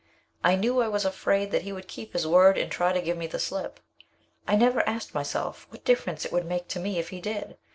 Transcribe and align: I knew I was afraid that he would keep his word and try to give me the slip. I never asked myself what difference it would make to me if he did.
I 0.43 0.55
knew 0.55 0.81
I 0.81 0.87
was 0.87 1.05
afraid 1.05 1.51
that 1.51 1.61
he 1.61 1.71
would 1.71 1.87
keep 1.87 2.13
his 2.13 2.25
word 2.25 2.57
and 2.57 2.71
try 2.71 2.91
to 2.91 3.03
give 3.03 3.17
me 3.17 3.27
the 3.27 3.37
slip. 3.37 3.79
I 4.47 4.55
never 4.55 4.81
asked 4.89 5.13
myself 5.13 5.67
what 5.69 5.85
difference 5.85 6.25
it 6.25 6.31
would 6.31 6.47
make 6.47 6.67
to 6.69 6.79
me 6.79 6.97
if 6.97 7.09
he 7.09 7.21
did. 7.21 7.55